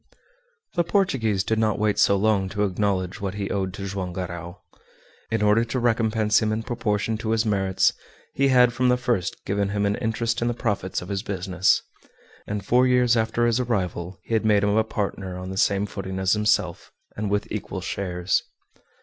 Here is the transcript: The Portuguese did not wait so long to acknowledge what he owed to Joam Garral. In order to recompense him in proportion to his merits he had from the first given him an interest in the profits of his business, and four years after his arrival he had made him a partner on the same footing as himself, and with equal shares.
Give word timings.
The 0.73 0.83
Portuguese 0.83 1.43
did 1.43 1.59
not 1.59 1.77
wait 1.77 1.99
so 1.99 2.15
long 2.17 2.49
to 2.49 2.63
acknowledge 2.63 3.21
what 3.21 3.35
he 3.35 3.51
owed 3.51 3.71
to 3.75 3.85
Joam 3.85 4.13
Garral. 4.13 4.63
In 5.29 5.43
order 5.43 5.63
to 5.65 5.79
recompense 5.79 6.41
him 6.41 6.51
in 6.51 6.63
proportion 6.63 7.19
to 7.19 7.29
his 7.29 7.45
merits 7.45 7.93
he 8.33 8.47
had 8.47 8.73
from 8.73 8.89
the 8.89 8.97
first 8.97 9.45
given 9.45 9.69
him 9.69 9.85
an 9.85 9.93
interest 9.97 10.41
in 10.41 10.47
the 10.47 10.55
profits 10.55 11.03
of 11.03 11.09
his 11.09 11.21
business, 11.21 11.83
and 12.47 12.65
four 12.65 12.87
years 12.87 13.15
after 13.15 13.45
his 13.45 13.59
arrival 13.59 14.17
he 14.23 14.33
had 14.33 14.43
made 14.43 14.63
him 14.63 14.75
a 14.75 14.83
partner 14.83 15.37
on 15.37 15.51
the 15.51 15.55
same 15.57 15.85
footing 15.85 16.17
as 16.17 16.33
himself, 16.33 16.91
and 17.15 17.29
with 17.29 17.47
equal 17.51 17.79
shares. 17.79 18.41